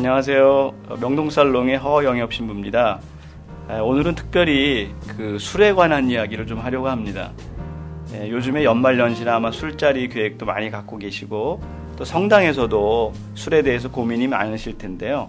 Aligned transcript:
안녕하세요. 0.00 0.72
명동살롱의 0.98 1.76
허영엽 1.76 2.32
신부입니다. 2.32 3.00
오늘은 3.82 4.14
특별히 4.14 4.94
그 5.08 5.38
술에 5.38 5.74
관한 5.74 6.08
이야기를 6.08 6.46
좀 6.46 6.58
하려고 6.58 6.88
합니다. 6.88 7.32
예, 8.14 8.30
요즘에 8.30 8.64
연말연시나 8.64 9.36
아마 9.36 9.50
술자리 9.50 10.08
계획도 10.08 10.46
많이 10.46 10.70
갖고 10.70 10.96
계시고 10.96 11.60
또 11.98 12.04
성당에서도 12.06 13.12
술에 13.34 13.60
대해서 13.60 13.90
고민이 13.90 14.26
많으실 14.26 14.78
텐데요. 14.78 15.28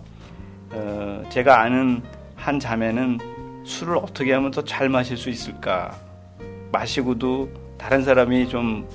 어, 0.71 1.21
제가 1.27 1.59
아는 1.59 2.01
한 2.37 2.57
자매는 2.57 3.19
술을 3.65 3.97
어떻게 3.97 4.31
하면 4.31 4.51
더 4.51 4.61
잘 4.61 4.87
마실 4.87 5.17
수 5.17 5.29
있을까? 5.29 5.97
마시고도 6.71 7.49
다른 7.77 8.03
사람이 8.03 8.47
좀 8.47 8.87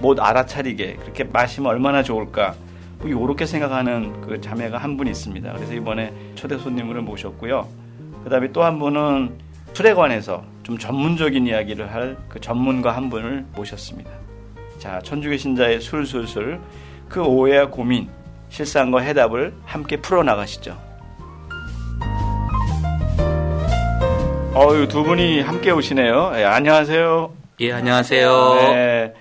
못 0.00 0.20
알아차리게 0.20 0.94
그렇게 1.00 1.24
마시면 1.24 1.70
얼마나 1.70 2.02
좋을까? 2.02 2.54
뭐 3.00 3.08
이렇게 3.24 3.46
생각하는 3.46 4.20
그 4.22 4.40
자매가 4.40 4.78
한 4.78 4.96
분 4.96 5.06
있습니다. 5.06 5.52
그래서 5.52 5.72
이번에 5.74 6.12
초대 6.34 6.58
손님으로 6.58 7.02
모셨고요. 7.02 7.66
그 8.24 8.30
다음에 8.30 8.50
또 8.52 8.62
한 8.64 8.78
분은 8.78 9.38
술에 9.72 9.94
관해서 9.94 10.42
좀 10.64 10.76
전문적인 10.76 11.46
이야기를 11.46 11.92
할 11.92 12.16
그 12.28 12.40
전문가 12.40 12.90
한 12.96 13.08
분을 13.10 13.44
모셨습니다. 13.54 14.10
자, 14.78 14.98
천주교 15.02 15.36
신자의 15.36 15.80
술술술 15.80 16.58
그 17.08 17.22
오해와 17.22 17.66
고민, 17.68 18.08
실상과 18.48 19.00
해답을 19.00 19.54
함께 19.64 19.96
풀어 19.98 20.22
나가시죠. 20.22 20.76
어유 24.54 24.88
두 24.88 25.04
분이 25.04 25.40
함께 25.40 25.70
오시네요. 25.70 26.32
예, 26.36 26.44
안녕하세요. 26.44 27.30
예, 27.60 27.72
안녕하세요. 27.72 28.54
네. 28.54 29.14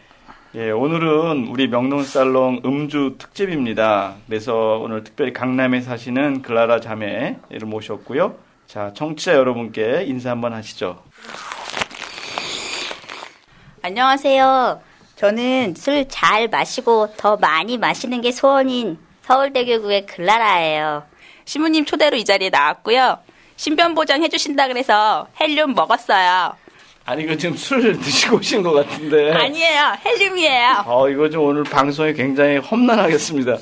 예, 0.58 0.72
오늘은 0.72 1.50
우리 1.50 1.67
명동살롱 1.67 2.61
음주 2.66 3.17
특집입니다. 3.19 4.16
그래서 4.25 4.80
오늘 4.81 5.03
특별히 5.03 5.31
강남에 5.31 5.81
사시는 5.81 6.41
글라라 6.41 6.80
자매를 6.80 7.67
모셨고요. 7.67 8.33
자, 8.66 8.91
청취자 8.95 9.35
여러분께 9.35 10.05
인사 10.08 10.31
한번 10.31 10.53
하시죠. 10.53 11.03
안녕하세요. 13.83 14.81
저는 15.16 15.75
술 15.75 16.08
잘 16.08 16.47
마시고 16.47 17.13
더 17.17 17.38
많이 17.38 17.78
마시는 17.78 18.22
게 18.22 18.31
소원인 18.31 18.97
서울대교구의 19.25 20.08
글라라예요. 20.08 21.03
신부님 21.45 21.85
초대로 21.85 22.17
이 22.17 22.25
자리에 22.25 22.50
나왔고요. 22.50 23.19
신변 23.58 23.94
보장 23.94 24.23
해주신다 24.23 24.69
그래서 24.69 25.28
헬륨 25.39 25.75
먹었어요. 25.75 26.55
아니 27.08 27.23
이거 27.23 27.36
지금 27.38 27.55
술 27.55 27.94
드시고 27.97 28.36
오신 28.38 28.61
것 28.63 28.73
같은데. 28.73 29.31
아니에요. 29.31 29.94
헬륨이에요. 30.05 30.83
어 30.86 31.09
이거 31.09 31.30
좀 31.30 31.45
오늘 31.45 31.63
방송이 31.63 32.13
굉장히 32.13 32.58
험난하겠습니다. 32.58 33.55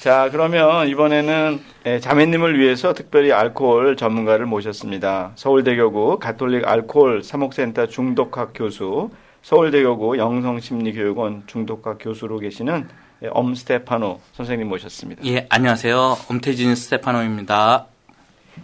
자 0.00 0.28
그러면 0.30 0.88
이번에는 0.88 1.60
예, 1.86 2.00
자매님을 2.00 2.58
위해서 2.60 2.92
특별히 2.92 3.32
알코올 3.32 3.96
전문가를 3.96 4.44
모셨습니다. 4.44 5.32
서울대교구 5.36 6.18
가톨릭 6.18 6.68
알코올 6.68 7.22
사목센터 7.22 7.86
중독학 7.86 8.52
교수, 8.54 9.08
서울대교구 9.40 10.18
영성심리교육원 10.18 11.44
중독학 11.46 11.96
교수로 11.98 12.40
계시는 12.40 12.88
예, 13.22 13.28
엄 13.30 13.54
스테파노 13.54 14.20
선생님 14.34 14.68
모셨습니다. 14.68 15.24
예, 15.24 15.46
안녕하세요. 15.48 16.18
엄태진 16.28 16.74
스테파노입니다. 16.74 17.86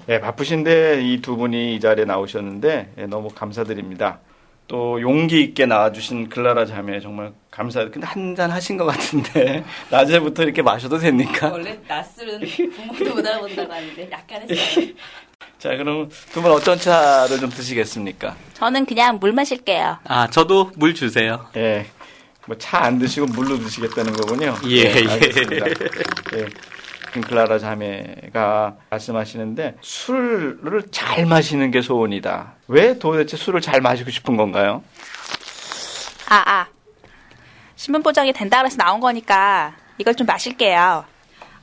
네, 0.06 0.21
바쁘신데 0.21 1.03
이 1.03 1.21
두 1.21 1.37
분이 1.37 1.75
이 1.76 1.81
자리에 1.81 2.04
나오셨는데 2.04 2.93
네, 2.97 3.06
너무 3.06 3.28
감사드립니다. 3.28 4.21
또 4.66 5.00
용기 5.00 5.41
있게 5.43 5.65
나와주신 5.65 6.28
글라라 6.28 6.66
자매 6.66 7.00
정말 7.00 7.32
감사. 7.50 7.88
근데 7.88 8.06
한 8.06 8.37
잔 8.37 8.50
하신 8.50 8.77
것 8.77 8.84
같은데 8.87 9.65
낮에부터 9.91 10.43
이렇게 10.43 10.60
마셔도 10.62 10.98
됩니까? 10.98 11.48
원래 11.50 11.78
낮술은 11.88 12.41
부모도 12.77 13.15
못 13.15 13.27
알아본다고 13.27 13.72
하는데 13.72 14.09
약간 14.10 14.43
했어요. 14.48 14.87
자, 15.59 15.71
그럼 15.77 16.09
두 16.32 16.41
분 16.43 16.53
어떤 16.53 16.78
차를 16.78 17.38
좀 17.38 17.48
드시겠습니까? 17.50 18.37
저는 18.54 18.84
그냥 18.87 19.19
물 19.19 19.32
마실게요. 19.32 19.98
아, 20.04 20.28
저도 20.28 20.71
물 20.77 20.94
주세요. 20.94 21.47
예. 21.56 21.87
뭐 22.47 22.56
차 22.59 22.82
안 22.84 22.98
드시고 22.98 23.27
물로 23.27 23.59
드시겠다는 23.59 24.12
거군요. 24.12 24.54
예, 24.69 24.93
네, 24.93 25.10
알겠습니다. 25.12 25.66
예. 26.37 26.47
클라라 27.11 27.59
자매가 27.59 28.77
말씀하시는데 28.91 29.77
술을 29.81 30.85
잘 30.91 31.27
마시는 31.27 31.71
게 31.71 31.81
소원이다. 31.81 32.55
왜 32.69 32.99
도대체 32.99 33.37
술을 33.37 33.61
잘 33.61 33.81
마시고 33.81 34.11
싶은 34.11 34.37
건가요? 34.37 34.83
아, 36.29 36.43
아. 36.47 36.67
신문 37.77 38.03
보장이 38.03 38.33
된다 38.33 38.59
그래서 38.59 38.77
나온 38.77 39.01
거니까 39.01 39.75
이걸 39.99 40.15
좀 40.15 40.27
마실게요. 40.27 41.05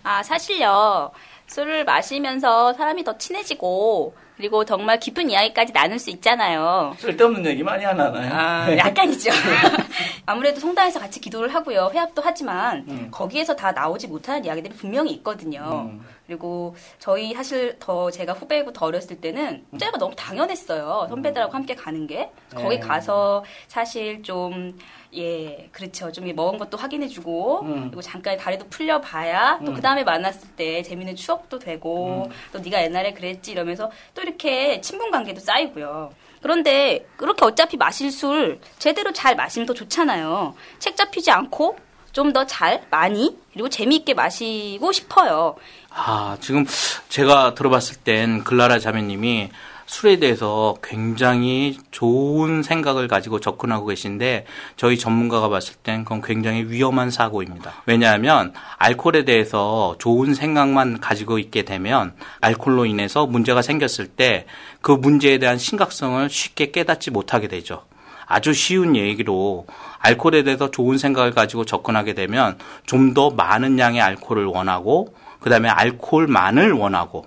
아, 0.03 0.23
사실요. 0.23 1.11
술을 1.47 1.85
마시면서 1.85 2.73
사람이 2.73 3.03
더 3.03 3.17
친해지고 3.17 4.15
그리고 4.37 4.65
정말 4.65 4.99
깊은 4.99 5.29
이야기까지 5.29 5.71
나눌 5.71 5.97
수 5.97 6.09
있잖아요. 6.09 6.93
쓸데없는 6.97 7.45
얘기 7.45 7.63
많이 7.63 7.85
안 7.85 7.99
하나요? 7.99 8.33
아, 8.33 8.77
약간이죠. 8.77 9.31
아무래도 10.25 10.59
성당에서 10.59 10.99
같이 10.99 11.21
기도를 11.21 11.53
하고요. 11.53 11.91
회합도 11.93 12.21
하지만 12.25 12.83
음. 12.89 13.07
거기에서 13.11 13.55
다 13.55 13.71
나오지 13.71 14.07
못하는 14.07 14.43
이야기들이 14.43 14.73
분명히 14.75 15.11
있거든요. 15.13 15.89
음. 15.89 16.05
그리고 16.27 16.75
저희 16.99 17.33
사실 17.33 17.77
더 17.79 18.09
제가 18.09 18.33
후배고 18.33 18.73
더 18.73 18.87
어렸을 18.87 19.21
때는 19.21 19.65
혼자가 19.71 19.97
너무 19.97 20.15
당연했어요. 20.15 21.07
선배들하고 21.09 21.53
함께 21.53 21.75
가는 21.75 22.07
게. 22.07 22.31
거기 22.53 22.79
네. 22.79 22.79
가서 22.79 23.43
사실 23.67 24.23
좀 24.23 24.77
예, 25.13 25.69
그렇죠. 25.71 26.11
좀 26.11 26.25
먹은 26.35 26.57
것도 26.57 26.77
확인해주고, 26.77 27.61
음. 27.61 27.81
그리고 27.85 28.01
잠깐 28.01 28.37
다리도 28.37 28.67
풀려봐야, 28.67 29.59
또그 29.59 29.77
음. 29.77 29.81
다음에 29.81 30.03
만났을 30.03 30.49
때 30.57 30.81
재밌는 30.81 31.15
추억도 31.15 31.57
되고, 31.57 32.25
음. 32.25 32.31
또 32.51 32.59
네가 32.59 32.83
옛날에 32.83 33.13
그랬지 33.13 33.51
이러면서 33.51 33.89
또 34.13 34.21
이렇게 34.21 34.81
친분 34.81 35.11
관계도 35.11 35.39
쌓이고요. 35.39 36.11
그런데 36.41 37.07
그렇게 37.15 37.45
어차피 37.45 37.77
마실 37.77 38.11
술 38.11 38.59
제대로 38.77 39.13
잘 39.13 39.35
마시면 39.35 39.65
더 39.65 39.73
좋잖아요. 39.73 40.53
책 40.79 40.95
잡히지 40.95 41.31
않고 41.31 41.77
좀 42.15 42.33
더 42.33 42.45
잘, 42.45 42.81
많이, 42.89 43.37
그리고 43.53 43.69
재미있게 43.69 44.13
마시고 44.15 44.91
싶어요. 44.91 45.55
아, 45.91 46.37
지금 46.41 46.65
제가 47.09 47.53
들어봤을 47.53 47.97
땐 47.97 48.43
글라라 48.43 48.79
자매님이 48.79 49.49
술에 49.85 50.17
대해서 50.17 50.75
굉장히 50.81 51.77
좋은 51.91 52.63
생각을 52.63 53.07
가지고 53.07 53.39
접근하고 53.39 53.85
계신데 53.85 54.45
저희 54.77 54.97
전문가가 54.97 55.47
봤을 55.49 55.75
땐 55.75 56.03
그건 56.03 56.21
굉장히 56.23 56.63
위험한 56.63 57.11
사고입니다. 57.11 57.83
왜냐하면 57.85 58.53
알코올에 58.77 59.25
대해서 59.25 59.95
좋은 59.99 60.33
생각만 60.33 60.99
가지고 61.01 61.37
있게 61.37 61.61
되면 61.63 62.15
알코올로 62.41 62.87
인해서 62.87 63.27
문제가 63.27 63.61
생겼을 63.61 64.07
때 64.07 64.47
그 64.81 64.91
문제에 64.91 65.39
대한 65.39 65.57
심각성을 65.57 66.29
쉽게 66.29 66.69
깨닫지 66.69 67.09
못하게 67.09 67.47
되죠. 67.47 67.85
아주 68.27 68.53
쉬운 68.53 68.95
얘기로 68.95 69.65
알코올에 70.05 70.43
대해서 70.43 70.69
좋은 70.71 70.97
생각을 70.97 71.31
가지고 71.31 71.65
접근하게 71.65 72.13
되면 72.13 72.57
좀 72.85 73.13
더 73.15 73.29
많은 73.29 73.79
양의 73.79 74.01
알코올을 74.01 74.45
원하고 74.45 75.15
그다음에 75.39 75.69
알코올만을 75.69 76.73
원하고 76.73 77.25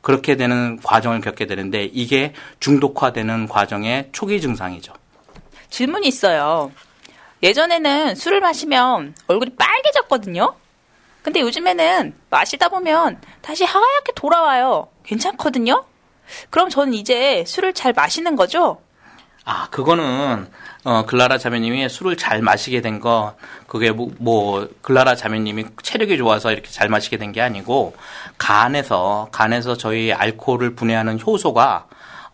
그렇게 0.00 0.36
되는 0.36 0.80
과정을 0.82 1.20
겪게 1.20 1.46
되는데 1.46 1.84
이게 1.84 2.32
중독화되는 2.60 3.46
과정의 3.46 4.08
초기 4.12 4.40
증상이죠. 4.40 4.92
질문이 5.70 6.08
있어요. 6.08 6.72
예전에는 7.42 8.14
술을 8.14 8.40
마시면 8.40 9.14
얼굴이 9.28 9.50
빨개졌거든요. 9.56 10.54
근데 11.22 11.40
요즘에는 11.40 12.14
마시다 12.30 12.68
보면 12.68 13.20
다시 13.42 13.64
하얗게 13.64 14.12
돌아와요. 14.16 14.88
괜찮거든요. 15.04 15.84
그럼 16.50 16.68
저는 16.70 16.94
이제 16.94 17.44
술을 17.46 17.74
잘 17.74 17.92
마시는 17.92 18.34
거죠? 18.34 18.80
아, 19.44 19.68
그거는 19.70 20.50
어, 20.84 21.04
글라라 21.06 21.38
자매님이 21.38 21.88
술을 21.88 22.16
잘 22.16 22.40
마시게 22.40 22.80
된 22.80 23.00
거, 23.00 23.34
그게 23.66 23.90
뭐, 23.90 24.10
뭐, 24.18 24.68
글라라 24.82 25.16
자매님이 25.16 25.66
체력이 25.82 26.16
좋아서 26.18 26.52
이렇게 26.52 26.70
잘 26.70 26.88
마시게 26.88 27.16
된 27.18 27.32
게 27.32 27.40
아니고, 27.42 27.94
간에서, 28.38 29.28
간에서 29.32 29.76
저희 29.76 30.12
알코올을 30.12 30.74
분해하는 30.76 31.18
효소가, 31.20 31.86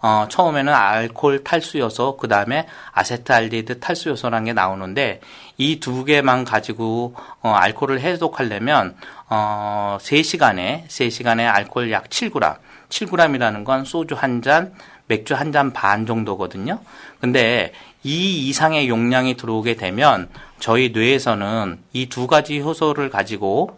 어, 0.02 0.26
처음에는 0.28 0.72
알코올 0.72 1.42
탈수요소, 1.42 2.18
그 2.18 2.28
다음에 2.28 2.66
아세트알디드 2.92 3.80
탈수요소라는 3.80 4.44
게 4.44 4.52
나오는데, 4.52 5.20
이 5.56 5.80
두 5.80 6.04
개만 6.04 6.44
가지고, 6.44 7.14
어, 7.42 7.50
알코올을 7.54 8.00
해독하려면, 8.00 8.94
어, 9.30 9.96
3시간에, 10.00 10.86
3시간에 10.88 11.46
알코올 11.50 11.90
약 11.90 12.10
7g, 12.10 12.56
7g이라는 12.94 13.64
건 13.64 13.84
소주 13.84 14.14
한 14.14 14.40
잔, 14.42 14.72
맥주 15.08 15.34
한 15.34 15.52
잔 15.52 15.72
반 15.72 16.06
정도거든요. 16.06 16.78
근데 17.20 17.72
이 18.02 18.48
이상의 18.48 18.88
용량이 18.88 19.36
들어오게 19.36 19.74
되면 19.76 20.28
저희 20.60 20.90
뇌에서는 20.90 21.78
이 21.92 22.06
두 22.08 22.26
가지 22.26 22.60
효소를 22.60 23.10
가지고 23.10 23.76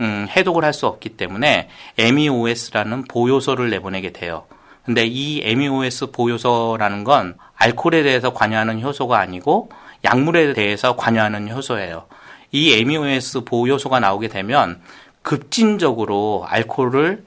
음, 0.00 0.26
해독을 0.30 0.64
할 0.64 0.72
수 0.72 0.86
없기 0.86 1.10
때문에 1.10 1.68
MEOS라는 1.98 3.04
보요소를 3.04 3.70
내보내게 3.70 4.12
돼요. 4.12 4.44
근데 4.84 5.04
이 5.06 5.40
MEOS 5.44 6.10
보요소라는 6.12 7.04
건 7.04 7.36
알코올에 7.56 8.02
대해서 8.02 8.32
관여하는 8.32 8.82
효소가 8.82 9.18
아니고 9.18 9.70
약물에 10.04 10.52
대해서 10.54 10.96
관여하는 10.96 11.50
효소예요. 11.50 12.06
이 12.52 12.72
MEOS 12.80 13.44
보요소가 13.44 14.00
나오게 14.00 14.28
되면 14.28 14.80
급진적으로 15.22 16.44
알코올을 16.48 17.24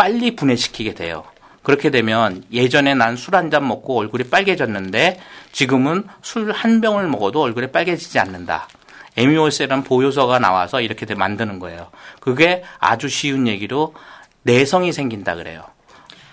빨리 0.00 0.34
분해시키게 0.34 0.94
돼요. 0.94 1.24
그렇게 1.62 1.90
되면 1.90 2.42
예전에 2.50 2.94
난 2.94 3.12
술 3.18 3.34
한 3.36 3.50
잔 3.50 3.68
먹고 3.68 3.98
얼굴이 3.98 4.24
빨개졌는데 4.30 5.20
지금은 5.52 6.04
술 6.22 6.52
한 6.52 6.80
병을 6.80 7.06
먹어도 7.06 7.42
얼굴이 7.42 7.66
빨개지지 7.66 8.18
않는다. 8.18 8.66
에미올세란 9.18 9.82
보효소가 9.84 10.38
나와서 10.38 10.80
이렇게 10.80 11.04
만드는 11.14 11.58
거예요. 11.58 11.88
그게 12.20 12.64
아주 12.78 13.10
쉬운 13.10 13.46
얘기로 13.46 13.92
내성이 14.42 14.90
생긴다 14.94 15.34
그래요. 15.34 15.64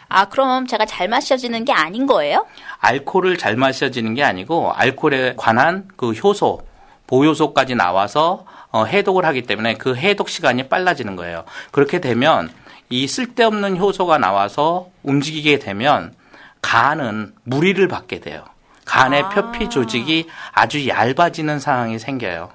아, 0.08 0.30
그럼 0.30 0.66
제가 0.66 0.86
잘 0.86 1.10
마셔지는 1.10 1.66
게 1.66 1.74
아닌 1.74 2.06
거예요? 2.08 2.46
알코올을 2.80 3.38
잘 3.38 3.58
마셔지는 3.58 4.14
게 4.14 4.24
아니고 4.24 4.72
알코올에 4.72 5.34
관한 5.36 5.90
그 5.98 6.14
효소, 6.14 6.62
보효소까지 7.08 7.76
나와서 7.76 8.46
어, 8.72 8.86
해독을 8.86 9.26
하기 9.26 9.42
때문에 9.42 9.74
그 9.74 9.94
해독 9.98 10.30
시간이 10.30 10.70
빨라지는 10.70 11.18
거예요. 11.18 11.44
그렇게 11.72 12.00
되면 12.00 12.50
이 12.90 13.08
쓸데없는 13.08 13.78
효소가 13.78 14.18
나와서 14.18 14.90
움직이게 15.04 15.60
되면 15.60 16.14
간은 16.62 17.34
무리를 17.44 17.86
받게 17.88 18.20
돼요. 18.20 18.44
간의 18.86 19.24
아. 19.24 19.30
표피 19.30 19.70
조직이 19.70 20.28
아주 20.54 20.88
얇아지는 20.88 21.60
상황이 21.60 22.00
생겨요. 22.00 22.50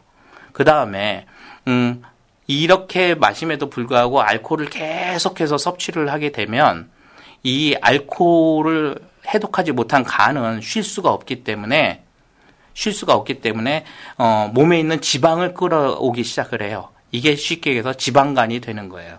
그 0.52 0.64
다음에 0.64 1.26
음, 1.68 2.02
이렇게 2.46 3.14
마심에도 3.14 3.70
불구하고 3.70 4.22
알코올을 4.22 4.70
계속해서 4.70 5.58
섭취를 5.58 6.10
하게 6.10 6.32
되면 6.32 6.90
이 7.42 7.76
알코올을 7.80 8.96
해독하지 9.28 9.72
못한 9.72 10.02
간은 10.02 10.60
쉴 10.62 10.82
수가 10.82 11.10
없기 11.10 11.44
때문에 11.44 12.02
쉴 12.74 12.92
수가 12.92 13.14
없기 13.14 13.40
때문에 13.40 13.84
어, 14.18 14.50
몸에 14.52 14.80
있는 14.80 15.00
지방을 15.00 15.54
끌어오기 15.54 16.24
시작을 16.24 16.62
해요. 16.62 16.88
이게 17.10 17.36
쉽게 17.36 17.70
얘기해서 17.70 17.92
지방간이 17.92 18.60
되는 18.60 18.88
거예요. 18.88 19.18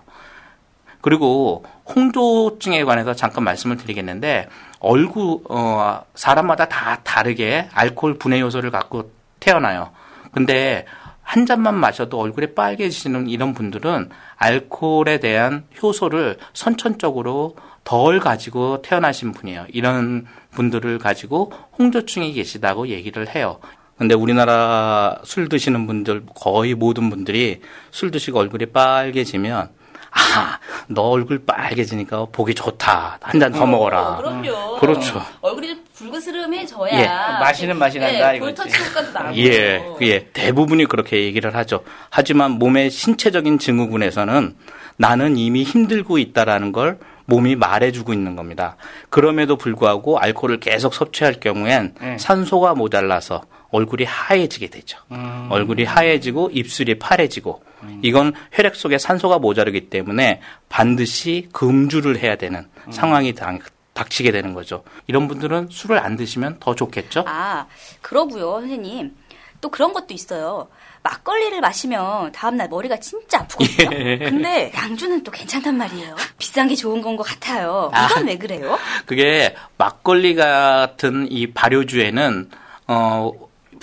그리고 1.03 1.65
홍조증에 1.94 2.85
관해서 2.85 3.13
잠깐 3.13 3.44
말씀을 3.44 3.75
드리겠는데 3.75 4.47
얼굴 4.79 5.39
어, 5.50 6.01
사람마다 6.15 6.69
다 6.69 7.01
다르게 7.03 7.67
알코올 7.73 8.17
분해 8.17 8.39
요소를 8.39 8.71
갖고 8.71 9.11
태어나요. 9.41 9.91
근데 10.31 10.85
한 11.21 11.45
잔만 11.45 11.75
마셔도 11.75 12.19
얼굴이 12.21 12.55
빨개지는 12.55 13.27
이런 13.27 13.53
분들은 13.53 14.11
알코올에 14.38 15.19
대한 15.19 15.65
효소를 15.81 16.38
선천적으로 16.53 17.57
덜 17.83 18.21
가지고 18.21 18.81
태어나신 18.81 19.33
분이에요. 19.33 19.65
이런 19.73 20.25
분들을 20.51 20.99
가지고 20.99 21.51
홍조증이 21.77 22.31
계시다고 22.31 22.88
얘기를 22.88 23.27
해요. 23.35 23.59
근데 23.97 24.15
우리나라 24.15 25.19
술 25.25 25.49
드시는 25.49 25.85
분들 25.85 26.27
거의 26.33 26.75
모든 26.75 27.09
분들이 27.09 27.59
술 27.91 28.09
드시고 28.09 28.39
얼굴이 28.39 28.67
빨개지면 28.67 29.82
아, 30.15 30.60
너 30.88 31.01
얼굴 31.04 31.44
빨개지니까 31.45 32.27
보기 32.31 32.54
좋다. 32.54 33.18
한 33.21 33.39
잔 33.39 33.51
더 33.51 33.65
먹어라. 33.65 34.01
어, 34.01 34.18
그럼요. 34.18 34.77
그렇죠. 34.80 35.21
얼굴이 35.42 35.68
좀 35.69 35.83
붉으스름해져야. 35.95 36.92
예, 37.00 37.06
마시는 37.39 37.77
맛이 37.77 37.98
난다, 38.00 38.31
네, 38.31 38.38
이거지. 38.38 38.56
볼터치 38.56 38.89
효과도 38.89 39.12
나고. 39.12 39.36
예, 39.38 39.83
예. 40.01 40.27
대부분이 40.33 40.86
그렇게 40.86 41.24
얘기를 41.24 41.56
하죠. 41.56 41.83
하지만 42.10 42.51
몸의 42.51 42.92
신체적인 42.92 43.57
증후군에서는 43.60 44.56
나는 44.98 45.38
이미 45.38 45.63
힘들고 45.63 46.18
있다라는 46.19 46.71
걸 46.71 47.00
몸이 47.25 47.56
말해주고 47.56 48.13
있는 48.13 48.36
겁니다. 48.36 48.75
그럼에도 49.09 49.56
불구하고 49.56 50.19
알코올을 50.19 50.59
계속 50.59 50.94
섭취할 50.94 51.39
경우엔 51.39 51.95
네. 52.00 52.18
산소가 52.19 52.75
모자라서 52.75 53.42
얼굴이 53.73 54.03
하얘지게 54.05 54.67
되죠. 54.67 54.99
음. 55.11 55.47
얼굴이 55.49 55.83
하얘지고 55.83 56.51
입술이 56.53 56.99
파래지고 56.99 57.63
이건 58.03 58.33
혈액 58.53 58.75
속에 58.75 58.97
산소가 58.97 59.39
모자르기 59.39 59.89
때문에 59.89 60.41
반드시 60.69 61.49
금주를 61.51 62.19
해야 62.19 62.35
되는 62.37 62.67
음. 62.87 62.91
상황이 62.91 63.33
닥- 63.33 63.59
닥치게 63.93 64.31
되는 64.31 64.53
거죠. 64.53 64.83
이런 65.07 65.27
분들은 65.27 65.67
술을 65.71 65.99
안 65.99 66.15
드시면 66.15 66.57
더 66.59 66.75
좋겠죠? 66.75 67.25
아, 67.27 67.65
그러고요, 68.01 68.59
선생님. 68.61 69.15
또 69.59 69.69
그런 69.69 69.91
것도 69.93 70.13
있어요. 70.13 70.67
막걸리를 71.03 71.59
마시면 71.61 72.31
다음날 72.31 72.69
머리가 72.69 72.97
진짜 72.99 73.39
아프거든요. 73.41 73.89
예. 73.97 74.17
근데 74.19 74.71
양주는 74.75 75.23
또 75.23 75.31
괜찮단 75.31 75.75
말이에요. 75.77 76.15
비싼 76.37 76.67
게 76.67 76.75
좋은 76.75 77.01
건 77.01 77.15
것 77.17 77.23
같아요. 77.23 77.91
이건 78.11 78.27
왜 78.27 78.37
그래요? 78.37 78.77
그게 79.05 79.55
막걸리 79.77 80.35
같은 80.35 81.27
이 81.31 81.47
발효주에는 81.53 82.49
어 82.87 83.31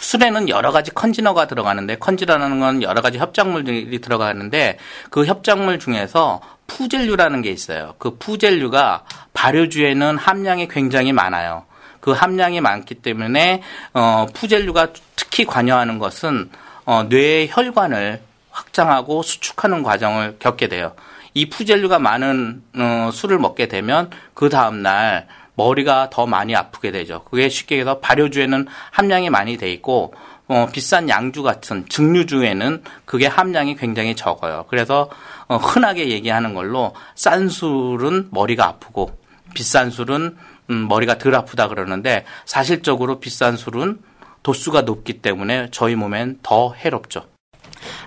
술에는 0.00 0.49
여러 0.49 0.73
가지 0.73 0.91
컨지너가 0.91 1.47
들어가는데 1.47 1.97
컨지너라는 1.97 2.58
건 2.58 2.82
여러 2.82 3.02
가지 3.02 3.19
협작물들이 3.19 4.00
들어가는데 4.00 4.79
그 5.11 5.26
협작물 5.26 5.79
중에서 5.79 6.41
푸젤류라는 6.67 7.43
게 7.43 7.50
있어요. 7.50 7.94
그 7.99 8.17
푸젤류가 8.17 9.05
발효주에는 9.35 10.17
함량이 10.17 10.69
굉장히 10.69 11.12
많아요. 11.12 11.64
그 12.00 12.12
함량이 12.12 12.61
많기 12.61 12.94
때문에 12.94 13.62
어 13.93 14.26
푸젤류가 14.32 14.88
특히 15.17 15.44
관여하는 15.44 15.99
것은 15.99 16.50
어 16.87 17.05
뇌의 17.05 17.49
혈관을 17.50 18.23
확장하고 18.50 19.23
수축하는 19.23 19.82
과정을 19.82 20.37
겪게 20.38 20.69
돼요. 20.69 20.94
이 21.35 21.49
푸젤류가 21.49 21.99
많은 21.99 22.62
어, 22.76 23.11
술을 23.12 23.38
먹게 23.38 23.69
되면 23.69 24.11
그 24.35 24.49
다음 24.49 24.82
날 24.82 25.29
머리가 25.61 26.09
더 26.09 26.27
많이 26.27 26.57
아프게 26.57 26.91
되죠. 26.91 27.23
그게 27.25 27.51
쉽게 27.51 27.75
얘기해서 27.77 27.99
발효주에는 27.99 28.67
함량이 28.93 29.29
많이 29.29 29.59
돼 29.59 29.71
있고 29.73 30.15
어, 30.49 30.69
비싼 30.73 31.09
양주 31.09 31.43
같은 31.43 31.87
증류주에는 31.89 32.83
그게 33.05 33.27
함량이 33.27 33.77
굉장히 33.77 34.17
적어요. 34.17 34.65
그래서 34.69 35.11
어, 35.49 35.57
흔하게 35.57 36.09
얘기하는 36.09 36.55
걸로 36.55 36.95
싼 37.15 37.51
술은 37.51 38.29
머리가 38.31 38.65
아프고 38.67 39.19
비싼 39.55 39.91
술은 39.91 40.37
음, 40.71 40.89
머리가 40.89 41.19
덜 41.19 41.35
아프다 41.35 41.69
그러는데 41.69 42.25
사실적으로 42.47 43.21
비싼 43.21 43.57
술은 43.57 44.01
도수가 44.43 44.83
높기 44.83 45.21
때문에 45.21 45.69
저희 45.71 45.95
몸엔 45.95 46.38
더 46.43 46.73
해롭죠. 46.73 47.26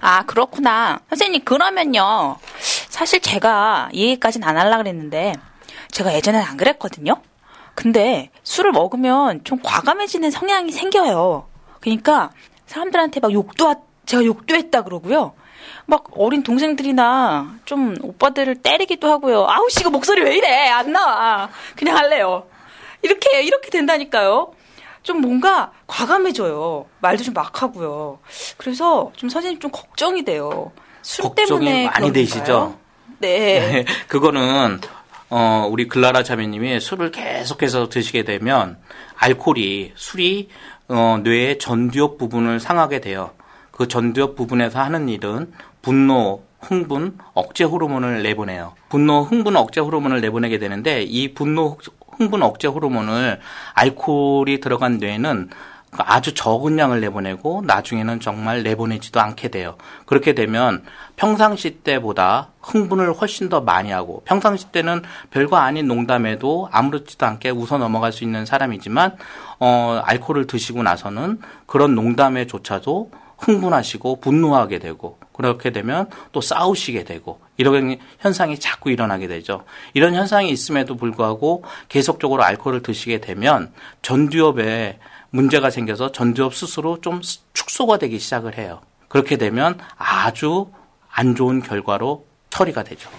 아, 0.02 0.24
그렇구나. 0.24 1.00
선생님, 1.10 1.44
그러면요. 1.46 2.38
사실 2.90 3.22
제가 3.22 3.90
이 3.92 4.04
얘기까지는 4.04 4.48
안 4.48 4.58
하려고 4.58 4.84
그랬는데, 4.84 5.34
제가 5.92 6.14
예전엔 6.14 6.42
안 6.42 6.58
그랬거든요? 6.58 7.22
근데 7.76 8.30
술을 8.44 8.72
먹으면 8.72 9.44
좀 9.44 9.60
과감해지는 9.64 10.32
성향이 10.32 10.72
생겨요. 10.72 11.48
그러니까 11.80 12.32
사람들한테 12.68 13.20
막 13.20 13.32
욕도, 13.34 13.68
하- 13.68 13.76
제가 14.06 14.24
욕도 14.26 14.56
했다 14.56 14.84
그러고요. 14.84 15.34
막 15.86 16.06
어린 16.16 16.44
동생들이나 16.44 17.56
좀 17.66 17.96
오빠들을 18.02 18.56
때리기도 18.56 19.10
하고요. 19.10 19.46
아우, 19.50 19.70
씨, 19.70 19.82
이거 19.82 19.90
목소리 19.90 20.22
왜 20.22 20.38
이래? 20.38 20.70
안 20.70 20.92
나와. 20.92 21.50
그냥 21.76 21.98
할래요. 21.98 22.46
이렇게, 23.02 23.42
이렇게 23.44 23.70
된다니까요. 23.70 24.54
좀 25.04 25.20
뭔가 25.20 25.72
과감해져요. 25.88 26.86
말도 27.02 27.24
좀 27.24 27.34
막 27.34 27.62
하고요. 27.62 28.20
그래서 28.58 29.12
좀 29.18 29.28
선생님 29.30 29.60
좀 29.60 29.72
걱정이 29.72 30.24
돼요. 30.24 30.72
술 31.02 31.24
걱정이 31.24 31.48
때문에 31.48 31.72
많이 31.86 31.94
그런가요? 31.96 32.14
되시죠? 32.14 32.78
네. 33.20 33.84
그거는 34.08 34.80
어 35.36 35.68
우리 35.68 35.88
글라라 35.88 36.22
자매님이 36.22 36.80
술을 36.80 37.10
계속해서 37.10 37.90
드시게 37.90 38.22
되면 38.22 38.78
알코올이 39.18 39.94
술이 39.96 40.50
어 40.90 41.18
뇌의 41.24 41.58
전두엽 41.58 42.20
부분을 42.20 42.60
상하게 42.60 43.02
돼요. 43.02 43.32
그 43.72 43.88
전두엽 43.88 44.36
부분에서 44.36 44.80
하는 44.80 45.10
일은 45.10 45.52
분노, 45.82 46.44
흥분, 46.62 47.18
억제 47.34 47.64
호르몬을 47.64 48.22
내보내요. 48.22 48.76
분노, 48.90 49.24
흥분, 49.24 49.56
억제 49.56 49.82
호르몬을 49.82 50.22
내보내게 50.22 50.60
되는데 50.60 51.02
이 51.02 51.34
분노, 51.34 51.80
흥분, 52.12 52.44
억제 52.44 52.68
호르몬을 52.68 53.40
알코올이 53.74 54.60
들어간 54.60 55.00
뇌는 55.00 55.50
아주 56.00 56.34
적은 56.34 56.78
양을 56.80 57.02
내보내고 57.02 57.64
나중에는 57.66 58.20
정말 58.20 58.64
내보내지도 58.64 59.20
않게 59.20 59.50
돼요. 59.50 59.76
그렇게 60.06 60.34
되면 60.34 60.84
평상시 61.16 61.82
때보다 61.84 62.50
흥분을 62.62 63.14
훨씬 63.14 63.50
더 63.50 63.62
많이 63.62 63.92
하고 63.92 64.24
평상시 64.26 64.72
때는 64.72 65.04
별거 65.32 65.58
아닌 65.58 65.88
농담에도 65.88 66.70
아무렇지도 66.72 67.26
않게 67.26 67.52
웃어 67.52 67.78
넘어갈 67.78 68.12
수 68.12 68.24
있는 68.24 68.46
사람이지만 68.46 69.18
어 69.60 70.02
알코올을 70.04 70.48
드시고 70.48 70.84
나서는 70.84 71.40
그런 71.66 71.96
농담에조차도 71.96 73.12
흥분하시고 73.38 74.22
분노하게 74.22 74.80
되고 74.80 75.18
그렇게 75.34 75.72
되면 75.72 76.10
또 76.32 76.42
싸우시게 76.42 77.04
되고 77.04 77.40
이런 77.58 77.98
현상이 78.20 78.60
자꾸 78.60 78.90
일어나게 78.90 79.28
되죠. 79.28 79.64
이런 79.94 80.16
현상이 80.16 80.50
있음에도 80.50 80.96
불구하고 80.96 81.64
계속적으로 81.90 82.44
알코올을 82.44 82.84
드시게 82.84 83.20
되면 83.20 83.72
전두엽에 84.02 85.00
문제가 85.34 85.72
생겨서 85.72 86.12
전두엽 86.12 86.54
스스로 86.54 87.02
좀 87.02 87.20
축소가 87.54 87.98
되기 87.98 88.20
시작을 88.20 88.56
해요. 88.60 88.82
그렇게 89.08 89.36
되면 89.36 89.80
아주 89.98 90.68
안 91.12 91.34
좋은 91.34 91.60
결과로 91.62 92.26
처리가 92.52 92.84
되죠. 92.84 93.10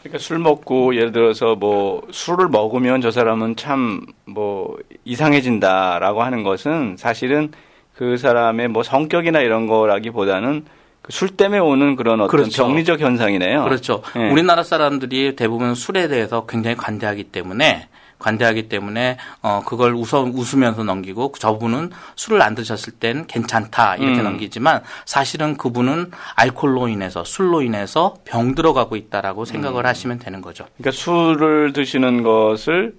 그러니까 0.00 0.18
술 0.18 0.40
먹고 0.40 0.96
예를 0.96 1.12
들어서 1.12 1.54
뭐 1.54 2.02
술을 2.10 2.48
먹으면 2.48 3.00
저 3.00 3.10
사람은 3.12 3.56
참 3.56 4.04
뭐 4.24 4.76
이상해진다라고 5.04 6.22
하는 6.22 6.42
것은 6.42 6.96
사실은 6.98 7.52
그 7.94 8.16
사람의 8.16 8.68
뭐 8.68 8.82
성격이나 8.82 9.40
이런 9.40 9.66
거라기보다는 9.66 10.64
술 11.10 11.28
때문에 11.30 11.58
오는 11.60 11.96
그런 11.96 12.20
어떤 12.20 12.28
그렇죠. 12.30 12.64
병리적 12.64 13.00
현상이네요. 13.00 13.64
그렇죠. 13.64 14.02
예. 14.16 14.30
우리나라 14.30 14.62
사람들이 14.62 15.36
대부분 15.36 15.74
술에 15.74 16.08
대해서 16.08 16.46
굉장히 16.46 16.76
관대하기 16.76 17.24
때문에 17.24 17.88
관대하기 18.22 18.68
때문에 18.68 19.18
어 19.42 19.62
그걸 19.66 19.94
웃어 19.94 20.22
웃으면서 20.22 20.84
넘기고 20.84 21.32
저분은 21.38 21.90
술을 22.16 22.40
안 22.40 22.54
드셨을 22.54 22.94
땐 22.94 23.26
괜찮다 23.26 23.96
이렇게 23.96 24.18
음. 24.20 24.24
넘기지만 24.24 24.82
사실은 25.04 25.56
그분은 25.56 26.10
알코올로 26.36 26.88
인해서 26.88 27.24
술로 27.24 27.62
인해서 27.62 28.14
병 28.24 28.54
들어가고 28.54 28.96
있다라고 28.96 29.44
생각을 29.44 29.86
하시면 29.86 30.18
되는 30.18 30.40
거죠. 30.40 30.64
그러니까 30.78 30.90
술을 30.92 31.72
드시는 31.72 32.22
것을 32.22 32.94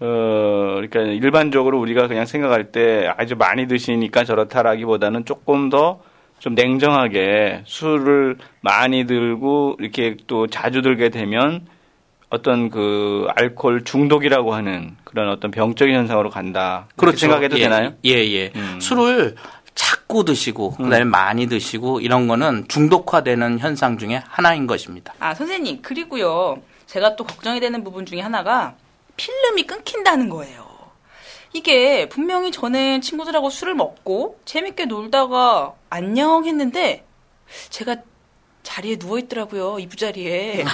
어 0.00 0.74
그러니까 0.74 1.00
일반적으로 1.00 1.78
우리가 1.78 2.08
그냥 2.08 2.26
생각할 2.26 2.72
때 2.72 3.12
아주 3.16 3.36
많이 3.36 3.68
드시니까 3.68 4.24
저렇다라기보다는 4.24 5.24
조금 5.24 5.70
더 5.70 6.00
좀 6.42 6.56
냉정하게 6.56 7.62
술을 7.66 8.36
많이 8.62 9.06
들고 9.06 9.76
이렇게 9.78 10.16
또 10.26 10.48
자주 10.48 10.82
들게 10.82 11.08
되면 11.08 11.68
어떤 12.32 12.70
그 12.70 13.26
알코올 13.36 13.84
중독이라고 13.84 14.54
하는 14.54 14.96
그런 15.04 15.28
어떤 15.28 15.50
병적인 15.50 15.94
현상으로 15.94 16.30
간다. 16.30 16.86
그렇게 16.96 17.18
생각해도 17.18 17.58
예, 17.58 17.64
되나요? 17.64 17.92
예, 18.06 18.10
예. 18.10 18.50
음. 18.56 18.80
술을 18.80 19.36
자꾸 19.74 20.24
드시고 20.24 20.76
그다음에 20.76 21.04
많이 21.04 21.46
드시고 21.46 22.00
이런 22.00 22.28
거는 22.28 22.68
중독화되는 22.68 23.58
현상 23.58 23.98
중에 23.98 24.22
하나인 24.26 24.66
것입니다. 24.66 25.12
아, 25.18 25.34
선생님, 25.34 25.82
그리고요. 25.82 26.56
제가 26.86 27.16
또 27.16 27.24
걱정이 27.24 27.60
되는 27.60 27.84
부분 27.84 28.06
중에 28.06 28.20
하나가 28.20 28.74
필름이 29.18 29.64
끊긴다는 29.64 30.30
거예요. 30.30 30.66
이게 31.52 32.08
분명히 32.08 32.50
저는 32.50 33.02
친구들하고 33.02 33.50
술을 33.50 33.74
먹고 33.74 34.40
재밌게 34.46 34.86
놀다가 34.86 35.74
안녕 35.90 36.46
했는데 36.46 37.04
제가 37.68 37.96
자리에 38.62 38.96
누워 38.96 39.18
있더라고요. 39.18 39.78
이부자리에. 39.80 40.64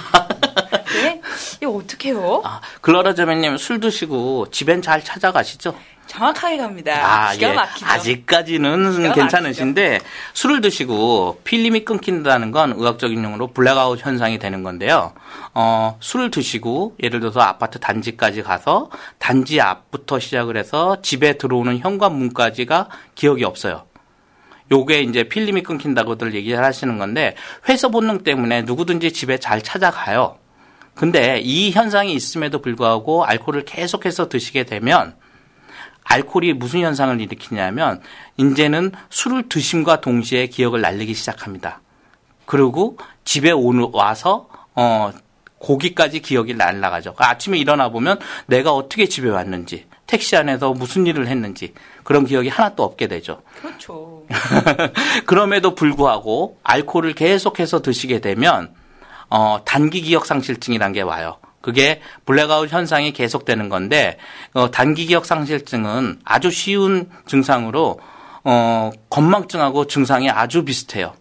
네? 1.03 1.21
이거 1.61 1.73
어떡해요? 1.73 2.43
아, 2.45 2.61
글로리아 2.81 3.15
자매님 3.15 3.57
술 3.57 3.81
드시고 3.81 4.51
집엔 4.51 4.83
잘 4.83 5.03
찾아가시죠? 5.03 5.75
정확하게 6.09 6.57
갑니다. 6.57 6.93
아, 7.29 7.33
기가 7.35 7.51
예. 7.51 7.55
막히죠. 7.55 7.87
아직까지는 7.87 9.13
괜찮으신데 9.13 10.01
술을 10.33 10.63
드시고 10.63 11.41
필름이 11.45 11.85
끊긴다는 11.85 12.51
건 12.51 12.73
의학적인 12.77 13.23
용어로 13.23 13.49
블랙아웃 13.49 14.05
현상이 14.05 14.39
되는 14.39 14.63
건데요. 14.63 15.13
어, 15.55 15.99
술을 16.01 16.31
드시고 16.31 16.97
예를 17.03 17.21
들어서 17.21 17.41
아파트 17.41 17.79
단지까지 17.79 18.43
가서 18.43 18.91
단지 19.19 19.61
앞부터 19.61 20.19
시작을 20.19 20.57
해서 20.57 21.01
집에 21.03 21.35
들어오는 21.35 21.79
현관문까지가 21.79 22.89
기억이 23.15 23.45
없어요. 23.45 23.85
요게 24.71 25.03
이제 25.03 25.25
필름이 25.25 25.63
끊긴다고들 25.63 26.35
얘기를 26.35 26.63
하시는 26.63 26.99
건데 26.99 27.35
회서 27.69 27.89
본능 27.89 28.23
때문에 28.23 28.63
누구든지 28.63 29.13
집에 29.13 29.39
잘 29.39 29.63
찾아가요. 29.63 30.37
근데 30.99 31.39
이 31.39 31.71
현상이 31.71 32.13
있음에도 32.13 32.61
불구하고 32.61 33.25
알코올을 33.25 33.65
계속해서 33.65 34.29
드시게 34.29 34.65
되면 34.65 35.15
알코올이 36.03 36.55
무슨 36.55 36.81
현상을 36.81 37.21
일으키냐면 37.21 38.01
이제는 38.37 38.91
술을 39.09 39.49
드심과 39.49 40.01
동시에 40.01 40.49
기억을 40.49 40.81
날리기 40.81 41.15
시작합니다. 41.15 41.83
그리고 42.47 42.99
집에 43.25 43.53
오는 43.53 43.89
와서 43.93 44.49
어 44.75 45.13
거기까지 45.59 46.19
기억이 46.19 46.55
날라가죠. 46.55 47.15
아침에 47.17 47.59
일어나 47.59 47.91
보면 47.91 48.19
내가 48.47 48.73
어떻게 48.73 49.07
집에 49.07 49.29
왔는지, 49.29 49.87
택시 50.09 50.35
안에서 50.35 50.73
무슨 50.73 51.07
일을 51.07 51.29
했는지 51.29 51.75
그런 52.03 52.25
기억이 52.25 52.49
하나도 52.49 52.83
없게 52.83 53.07
되죠. 53.07 53.43
그렇죠. 53.61 54.27
그럼에도 55.27 55.77
불구하고 55.77 56.59
알코올을 56.65 57.13
계속해서 57.13 57.83
드시게 57.83 58.21
되면 58.21 58.75
어, 59.31 59.59
단기 59.65 60.01
기억 60.03 60.27
상실증이라는 60.27 60.93
게 60.93 61.03
와요. 61.03 61.39
그게 61.61 62.01
블랙아웃 62.25 62.71
현상이 62.71 63.13
계속되는 63.13 63.69
건데 63.69 64.19
어, 64.55 64.71
단기 64.71 65.07
기억 65.07 65.27
상실증은 65.27 66.21
아주 66.25 66.51
쉬운 66.51 67.11
증상으로 67.27 68.01
어, 68.45 68.91
건망증하고 69.11 69.87
증상이 69.87 70.31
아주 70.31 70.65
비슷해요. 70.65 71.15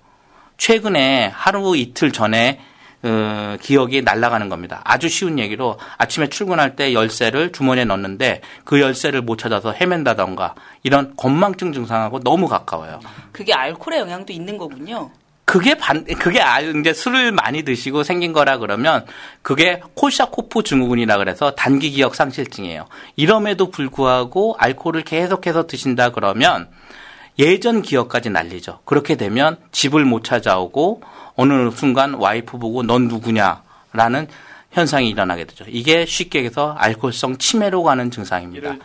최근에 0.58 1.32
하루 1.34 1.76
이틀 1.76 2.12
전에 2.12 2.60
어, 3.04 3.58
기억이 3.62 4.02
날아가는 4.02 4.50
겁니다. 4.50 4.82
아주 4.84 5.08
쉬운 5.08 5.38
얘기로 5.38 5.78
아침에 5.98 6.28
출근할 6.30 6.76
때 6.76 6.94
열쇠를 6.94 7.52
주머니에 7.52 7.86
넣는데 7.86 8.42
그 8.64 8.82
열쇠를 8.82 9.22
못 9.22 9.38
찾아서 9.38 9.72
헤맨다던가 9.72 10.56
이런 10.84 11.14
건망증 11.16 11.74
증상하고 11.74 12.22
너무 12.22 12.48
가까워요. 12.48 13.00
그게 13.32 13.54
알코올의 13.54 14.00
영향도 14.00 14.34
있는 14.34 14.58
거군요. 14.58 15.12
그게 15.48 15.76
반 15.76 16.04
그게 16.04 16.42
아 16.42 16.60
이제 16.60 16.92
술을 16.92 17.32
많이 17.32 17.64
드시고 17.64 18.04
생긴 18.04 18.34
거라 18.34 18.58
그러면 18.58 19.06
그게 19.42 19.82
콜샤코프 19.94 20.64
증후군이라 20.64 21.18
그래서 21.20 21.52
단기 21.52 21.90
기억 21.92 22.16
상실증이에요. 22.16 22.86
이럼에도 23.16 23.72
불구하고 23.72 24.58
알코올을 24.60 25.04
계속해서 25.04 25.66
드신다 25.66 26.10
그러면 26.10 26.68
예전 27.40 27.82
기억까지 27.82 28.30
날리죠. 28.30 28.82
그렇게 28.84 29.16
되면 29.16 29.56
집을 29.72 30.04
못 30.04 30.26
찾아오고 30.26 31.02
어느 31.38 31.72
순간 31.72 32.16
와이프 32.16 32.58
보고 32.58 32.84
넌 32.84 33.08
누구냐라는 33.08 34.28
현상이 34.72 35.10
일어나게 35.10 35.46
되죠. 35.46 35.64
이게 35.70 36.06
쉽게 36.06 36.44
해서 36.44 36.76
알코올성 36.78 37.38
치매로 37.38 37.84
가는 37.84 38.12
증상입니다. 38.12 38.76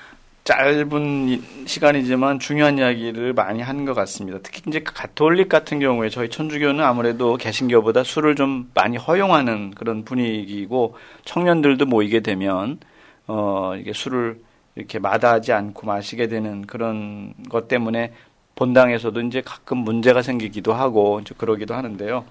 짧은 0.44 1.28
이- 1.28 1.40
시간이지만 1.66 2.40
중요한 2.40 2.76
이야기를 2.78 3.32
많이 3.32 3.62
하는 3.62 3.84
것 3.84 3.94
같습니다. 3.94 4.38
특히 4.42 4.62
이제 4.66 4.80
가톨릭 4.82 5.48
같은 5.48 5.78
경우에 5.78 6.08
저희 6.08 6.28
천주교는 6.28 6.82
아무래도 6.84 7.36
개신교보다 7.36 8.02
술을 8.02 8.34
좀 8.34 8.68
많이 8.74 8.96
허용하는 8.96 9.70
그런 9.72 10.04
분위기고 10.04 10.96
청년들도 11.24 11.86
모이게 11.86 12.20
되면 12.20 12.80
어 13.28 13.74
이게 13.78 13.92
술을 13.92 14.40
이렇게 14.74 14.98
마다하지 14.98 15.52
않고 15.52 15.86
마시게 15.86 16.26
되는 16.26 16.66
그런 16.66 17.34
것 17.48 17.68
때문에 17.68 18.12
본당에서도 18.54 19.20
이제 19.22 19.42
가끔 19.44 19.78
문제가 19.78 20.22
생기기도 20.22 20.72
하고 20.72 21.20
이제 21.20 21.34
그러기도 21.36 21.74
하는데요. 21.74 22.24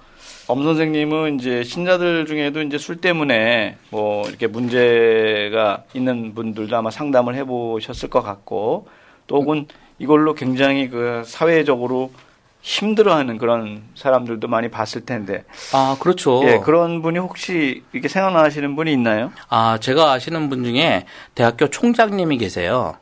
엄 0.47 0.63
선생님은 0.63 1.39
이제 1.39 1.63
신자들 1.63 2.25
중에도 2.25 2.61
이제 2.61 2.77
술 2.77 2.97
때문에 2.97 3.77
뭐 3.89 4.27
이렇게 4.27 4.47
문제가 4.47 5.83
있는 5.93 6.33
분들도 6.33 6.75
아마 6.75 6.89
상담을 6.91 7.35
해보셨을 7.35 8.09
것 8.09 8.21
같고 8.21 8.87
또 9.27 9.41
혹은 9.41 9.67
이걸로 9.99 10.33
굉장히 10.33 10.89
그 10.89 11.23
사회적으로 11.25 12.11
힘들어하는 12.61 13.37
그런 13.37 13.83
사람들도 13.95 14.47
많이 14.47 14.69
봤을 14.69 15.05
텐데 15.05 15.43
아 15.73 15.95
그렇죠. 15.99 16.43
예 16.45 16.59
그런 16.59 17.01
분이 17.01 17.17
혹시 17.17 17.83
이렇게 17.91 18.07
생각나시는 18.07 18.75
분이 18.75 18.91
있나요? 18.93 19.31
아, 19.49 19.77
제가 19.79 20.11
아시는 20.11 20.49
분 20.49 20.63
중에 20.63 21.05
대학교 21.33 21.69
총장님이 21.69 22.37
계세요. 22.37 22.95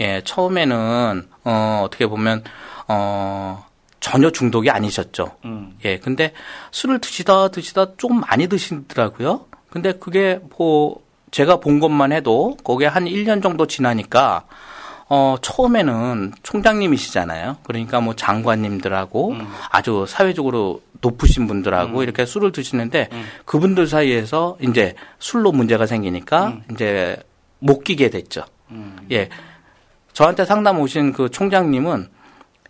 예, 0.00 0.20
처음에는, 0.24 1.28
어, 1.44 1.82
어떻게 1.84 2.06
보면, 2.06 2.44
어, 2.88 3.64
전혀 4.00 4.30
중독이 4.30 4.70
아니셨죠. 4.70 5.36
음. 5.44 5.76
예, 5.84 5.98
근데 5.98 6.32
술을 6.72 7.00
드시다 7.00 7.48
드시다 7.48 7.96
조금 7.96 8.20
많이 8.20 8.48
드시더라고요. 8.48 9.46
근데 9.70 9.92
그게 9.92 10.40
뭐, 10.56 11.02
제가 11.30 11.60
본 11.60 11.80
것만 11.80 12.12
해도 12.12 12.56
거기에 12.64 12.88
한 12.88 13.04
1년 13.04 13.42
정도 13.42 13.66
지나니까, 13.66 14.44
어, 15.08 15.36
처음에는 15.42 16.32
총장님이시잖아요. 16.42 17.58
그러니까 17.64 18.00
뭐 18.00 18.16
장관님들하고 18.16 19.34
아주 19.70 20.06
사회적으로 20.08 20.80
높으신 21.02 21.46
분들하고 21.46 22.02
이렇게 22.02 22.24
술을 22.24 22.50
드시는데 22.52 23.10
그분들 23.44 23.88
사이에서 23.88 24.56
이제 24.62 24.94
술로 25.18 25.52
문제가 25.52 25.84
생기니까 25.84 26.56
이제 26.70 27.16
못 27.58 27.84
끼게 27.84 28.08
됐죠. 28.08 28.44
예. 29.10 29.28
저한테 30.12 30.44
상담 30.44 30.80
오신 30.80 31.12
그 31.12 31.30
총장님은 31.30 32.08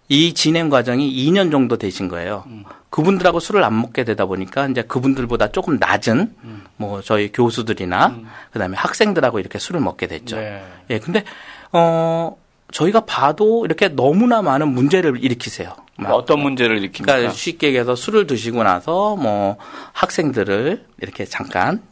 이 0.09 0.35
진행 0.35 0.69
과정이 0.69 1.11
2년 1.11 1.51
정도 1.51 1.79
되신 1.79 2.09
거예요. 2.09 2.45
그분들하고 2.91 3.41
술을 3.41 3.65
안 3.65 3.81
먹게 3.81 4.05
되다 4.05 4.27
보니까 4.27 4.67
이제 4.69 4.83
그분들보다 4.83 5.53
조금 5.53 5.79
낮은 5.79 6.35
뭐 6.77 7.01
저희 7.01 7.33
교수들이나 7.33 8.19
그다음에 8.53 8.77
학생들하고 8.77 9.39
이렇게 9.39 9.59
술을 9.59 9.81
먹게 9.81 10.07
됐죠. 10.09 10.37
네. 10.37 10.63
예, 10.91 10.99
근데 10.99 11.25
어 11.73 12.37
저희가 12.73 13.00
봐도 13.00 13.64
이렇게 13.64 13.88
너무나 13.88 14.43
많은 14.43 14.69
문제를 14.69 15.23
일으키세요. 15.23 15.75
막 15.97 16.12
어떤 16.14 16.41
문제를 16.41 16.81
일으킵니까? 16.81 17.05
그러니까 17.05 17.33
쉽게 17.33 17.69
얘기해서 17.69 17.95
술을 17.95 18.26
드시고 18.26 18.62
나서 18.62 19.14
뭐 19.14 19.57
학생들을 19.93 20.85
이렇게 21.00 21.25
잠깐 21.26 21.83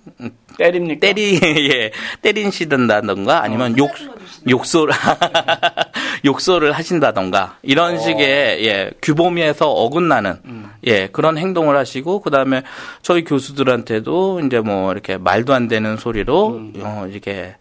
때립니까? 0.57 1.01
때리 1.01 1.39
예 1.71 1.93
때린시든다던가 2.23 3.43
아니면 3.43 3.77
욕 3.79 3.91
욕설 4.49 4.89
욕설을 6.25 6.73
하신다던가 6.77 7.59
이런 7.63 7.99
식의 7.99 8.67
예 8.67 8.91
규범에서 9.03 9.71
어긋나는 9.71 10.41
예 10.87 11.07
그런 11.09 11.37
행동을 11.37 11.77
하시고 11.77 12.21
그다음에 12.21 12.63
저희 13.03 13.23
교수들한테도 13.25 14.41
이제 14.41 14.61
뭐 14.61 14.93
이렇게 14.93 15.19
말도 15.19 15.53
안 15.53 15.69
되는 15.69 15.97
소리로 15.99 16.61
어 16.81 17.07
이렇게 17.11 17.57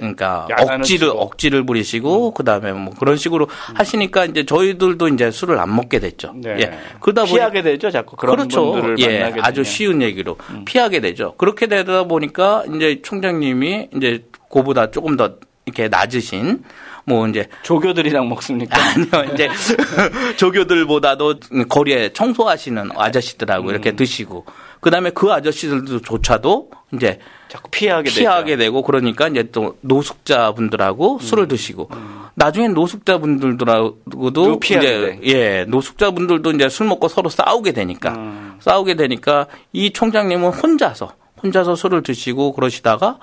그러니까 0.00 0.48
억지를 0.58 1.08
치고. 1.08 1.20
억지를 1.20 1.66
부리시고 1.66 2.32
그다음에 2.32 2.72
뭐 2.72 2.92
그런 2.98 3.16
식으로 3.16 3.48
하시니까 3.74 4.24
이제 4.24 4.44
저희들도 4.44 5.08
이제 5.08 5.30
술을 5.30 5.58
안 5.58 5.74
먹게 5.76 6.00
됐죠. 6.00 6.32
네. 6.36 6.56
예. 6.60 6.78
그러다 7.00 7.22
보니 7.22 7.34
피하게 7.34 7.62
되죠, 7.62 7.90
자꾸 7.90 8.16
그런 8.16 8.36
그렇죠. 8.36 8.72
분들을 8.72 8.96
예, 9.00 9.04
만나게 9.06 9.20
되면. 9.30 9.38
음. 9.38 9.44
아주 9.44 9.64
쉬운 9.64 10.02
얘기로 10.02 10.36
피하게 10.64 11.00
되죠. 11.00 11.34
그렇게 11.36 11.66
되다 11.66 12.04
보니까 12.04 12.64
이제 12.74 13.00
총장님이 13.02 13.88
이제 13.96 14.24
그보다 14.50 14.90
조금 14.90 15.16
더 15.16 15.34
이렇게 15.66 15.88
낮으신 15.88 16.64
뭐 17.04 17.26
이제 17.28 17.46
조교들이랑 17.62 18.28
먹습니까? 18.28 18.76
아니요 19.12 19.32
이제 19.34 19.48
조교들보다도 20.36 21.34
거리에 21.68 22.12
청소하시는 22.12 22.90
아저씨들하고 22.96 23.68
음. 23.68 23.70
이렇게 23.70 23.92
드시고 23.92 24.44
그다음에 24.80 25.10
그 25.10 25.30
아저씨들조차도 25.32 26.70
이제 26.92 27.18
자꾸 27.48 27.70
피하게 27.70 28.10
피하게 28.10 28.56
되죠. 28.56 28.64
되고 28.64 28.82
그러니까 28.82 29.28
이제 29.28 29.48
또 29.52 29.76
노숙자분들하고 29.82 31.14
음. 31.14 31.18
술을 31.20 31.48
드시고 31.48 31.90
나중에 32.34 32.68
노숙자분들하고도 32.68 34.60
이제 34.64 35.18
예 35.24 35.64
노숙자분들도 35.64 36.52
이제 36.52 36.68
술 36.68 36.86
먹고 36.86 37.08
서로 37.08 37.28
싸우게 37.28 37.72
되니까 37.72 38.10
음. 38.14 38.56
싸우게 38.60 38.94
되니까 38.94 39.46
이 39.72 39.92
총장님은 39.92 40.50
혼자서 40.50 41.12
혼자서 41.42 41.74
술을 41.74 42.02
드시고 42.02 42.52
그러시다가 42.52 43.18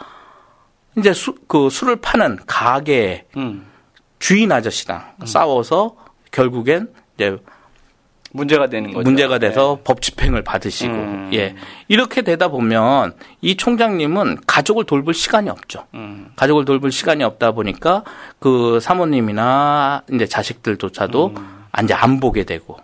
이제 0.98 1.14
수, 1.14 1.36
그 1.48 1.70
술을 1.70 1.98
파는 1.98 2.40
가게 2.48 3.26
음. 3.36 3.66
주인 4.20 4.52
아저씨랑 4.52 5.14
싸워서 5.26 5.96
결국엔 6.32 6.90
이제 7.16 7.38
문제가 8.38 8.68
되는 8.68 8.94
거죠. 8.94 9.04
문제가 9.04 9.40
돼서 9.40 9.76
네. 9.78 9.84
법 9.84 10.02
집행을 10.02 10.44
받으시고 10.44 10.94
음. 10.94 11.30
예 11.34 11.56
이렇게 11.88 12.22
되다 12.22 12.48
보면 12.48 13.14
이 13.42 13.58
총장님은 13.58 14.38
가족을 14.48 14.86
돌볼 14.86 15.14
시간이 15.14 15.50
없죠. 15.50 15.86
음. 15.96 16.32
가족을 16.36 16.64
돌볼 16.64 16.92
시간이 16.92 17.24
없다 17.24 17.52
보니까 17.52 18.04
그 18.40 18.80
사모님이나 18.80 20.04
이제 20.14 20.26
자식들조차도 20.26 21.34
음. 21.36 21.66
이제 21.84 21.94
안 21.94 22.20
보게 22.20 22.44
되고 22.44 22.78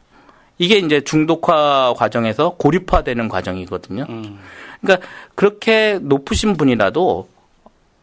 이게 0.58 0.78
이제 0.78 1.02
중독화 1.02 1.94
과정에서 1.96 2.56
고립화되는 2.58 3.30
과정이거든요. 3.30 4.06
음. 4.10 4.40
그러니까 4.82 5.08
그렇게 5.36 6.00
높으신 6.02 6.58
분이라도 6.58 7.30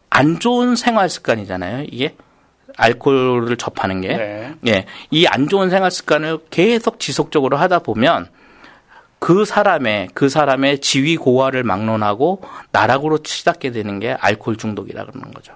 안 0.09 0.39
좋은 0.39 0.75
생활 0.75 1.09
습관이잖아요. 1.09 1.85
이게 1.89 2.15
알코올을 2.77 3.57
접하는 3.57 4.01
게. 4.01 4.15
네. 4.17 4.55
예, 4.67 4.85
이 5.11 5.25
안 5.27 5.47
좋은 5.47 5.69
생활 5.69 5.91
습관을 5.91 6.39
계속 6.49 6.99
지속적으로 6.99 7.57
하다 7.57 7.79
보면 7.79 8.27
그 9.19 9.45
사람의 9.45 10.09
그 10.13 10.29
사람의 10.29 10.79
지위 10.81 11.15
고하를 11.15 11.63
막론하고 11.63 12.41
나락으로 12.71 13.19
치닫게 13.19 13.71
되는 13.71 13.99
게 13.99 14.13
알코올 14.19 14.57
중독이라 14.57 15.05
그러는 15.05 15.31
거죠. 15.31 15.53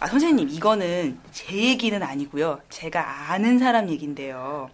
아, 0.00 0.06
선생님, 0.06 0.48
이거는 0.48 1.18
제 1.30 1.54
얘기는 1.54 2.02
아니고요. 2.02 2.58
제가 2.70 3.30
아는 3.30 3.58
사람 3.60 3.88
얘기인데요. 3.88 4.68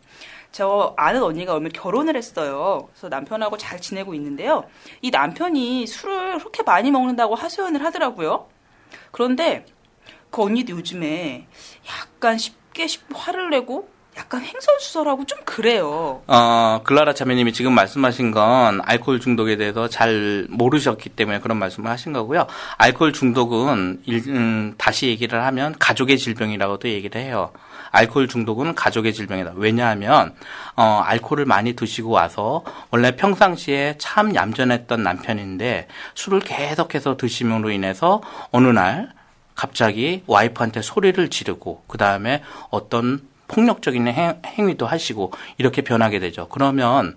저 0.52 0.95
아는 0.97 1.23
언니가 1.23 1.52
얼마 1.52 1.68
결혼을 1.68 2.16
했어요. 2.16 2.88
그래서 2.92 3.09
남편하고 3.11 3.59
잘 3.59 3.78
지내고 3.78 4.14
있는데요. 4.14 4.64
이 5.02 5.11
남편이 5.11 5.87
술을 5.87 6.38
그렇게 6.38 6.62
많이 6.62 6.90
먹는다고 6.90 7.35
하소연을 7.35 7.85
하더라고요. 7.85 8.47
그런데 9.11 9.66
그 10.30 10.42
언니도 10.42 10.73
요즘에 10.76 11.47
약간 11.88 12.38
쉽게 12.38 12.87
쉽 12.87 13.02
화를 13.12 13.50
내고 13.50 13.88
약간 14.16 14.42
횡설수설하고 14.42 15.26
좀 15.26 15.38
그래요. 15.44 16.23
어, 16.26 16.80
글라라 16.82 17.14
자매님이 17.14 17.52
지금 17.52 17.73
말씀하신 17.73 18.33
건 18.33 18.81
알코올 18.85 19.20
중독에 19.20 19.57
대해서 19.57 19.88
잘 19.88 20.44
모르셨기 20.50 21.11
때문에 21.11 21.38
그런 21.38 21.57
말씀을 21.59 21.88
하신 21.88 22.12
거고요. 22.14 22.48
알코올 22.79 23.12
중독은 23.12 24.02
일- 24.07 24.29
음, 24.29 24.74
다시 24.76 25.07
얘기를 25.07 25.44
하면 25.44 25.76
가족의 25.79 26.18
질병이라고도 26.18 26.88
얘기를 26.88 27.20
해요. 27.20 27.52
알코올 27.92 28.26
중독은 28.26 28.74
가족의 28.74 29.14
질병이다. 29.14 29.52
왜냐하면 29.55 30.35
어, 30.74 31.00
알코올을 31.05 31.44
많이 31.44 31.74
드시고 31.74 32.11
와서 32.11 32.64
원래 32.90 33.14
평상시에 33.14 33.94
참 33.98 34.35
얌전했던 34.35 35.00
남편인데 35.00 35.87
술을 36.16 36.40
계속해서 36.40 37.16
드심으로 37.16 37.70
인해서 37.70 38.20
어느 38.50 38.66
날 38.66 39.16
갑자기 39.59 40.23
와이프한테 40.29 40.83
소리를 40.83 41.31
지르고 41.31 41.83
그 41.88 41.99
다음에 41.99 42.42
어떤 42.71 43.21
폭력적인 43.49 44.07
행, 44.07 44.40
행위도 44.47 44.87
하시고 44.87 45.33
이렇게 45.57 45.83
변하게 45.83 46.21
되죠. 46.21 46.47
그러면 46.49 47.16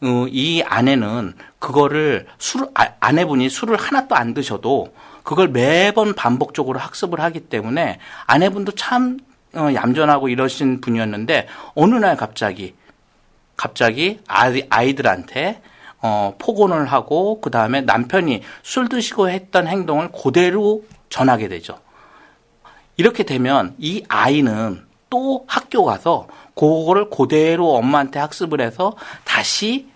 어, 0.00 0.26
이 0.28 0.62
아내는 0.62 1.34
그거를 1.58 2.28
술 2.38 2.68
아, 2.74 2.92
아내분이 3.00 3.50
술을 3.50 3.76
하나도 3.76 4.14
안 4.14 4.34
드셔도 4.34 4.94
그걸 5.24 5.48
매번 5.48 6.14
반복적으로 6.14 6.78
학습을 6.78 7.18
하기 7.20 7.40
때문에 7.48 7.98
아내분도 8.26 8.72
참 8.76 9.18
어, 9.56 9.70
얌전하고 9.74 10.28
이러신 10.28 10.80
분이었는데 10.80 11.48
어느 11.74 11.96
날 11.96 12.16
갑자기 12.16 12.74
갑자기 13.56 14.20
아이, 14.28 14.64
아이들한테 14.70 15.60
어, 16.02 16.36
폭언을 16.38 16.86
하고 16.86 17.40
그 17.40 17.50
다음에 17.50 17.80
남편이 17.80 18.42
술 18.62 18.88
드시고 18.88 19.28
했던 19.28 19.66
행동을 19.66 20.10
그대로 20.12 20.84
전하게 21.10 21.48
되죠. 21.48 21.78
이렇게 22.96 23.24
되면 23.24 23.74
이 23.78 24.04
아이는 24.08 24.86
또 25.10 25.44
학교 25.46 25.84
가서 25.84 26.28
그거를 26.54 27.10
그대로 27.10 27.74
엄마한테 27.74 28.18
학습을 28.18 28.60
해서 28.60 28.96
다시 29.24 29.88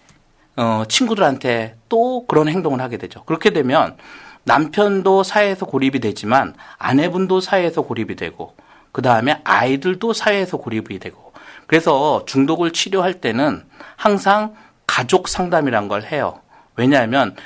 어, 0.56 0.84
친구들한테 0.88 1.76
또 1.88 2.26
그런 2.26 2.48
행동을 2.48 2.80
하게 2.80 2.96
되죠. 2.96 3.24
그렇게 3.24 3.50
되면 3.50 3.96
남편도 4.44 5.22
사회에서 5.22 5.66
고립이 5.66 6.00
되지만 6.00 6.54
아내분도 6.78 7.40
사회에서 7.40 7.82
고립이 7.82 8.16
되고 8.16 8.54
그 8.92 9.02
다음에 9.02 9.40
아이들도 9.44 10.12
사회에서 10.12 10.58
고립이 10.58 10.98
되고 10.98 11.32
그래서 11.66 12.24
중독을 12.26 12.72
치료할 12.72 13.20
때는 13.20 13.64
항상 13.96 14.54
가족 14.86 15.28
상담이란 15.28 15.88
걸 15.88 16.04
해요. 16.04 16.40
왜냐하면 16.76 17.36